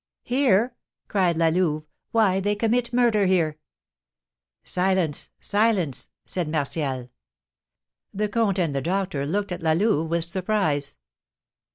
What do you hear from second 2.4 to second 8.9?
commit murder here!" "Silence silence!" said Martial. The comte and the